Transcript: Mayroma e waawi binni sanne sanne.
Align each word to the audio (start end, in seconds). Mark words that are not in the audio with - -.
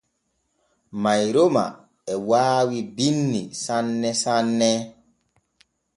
Mayroma 1.01 1.65
e 2.13 2.15
waawi 2.29 2.79
binni 2.95 3.41
sanne 3.63 4.09
sanne. 4.23 4.71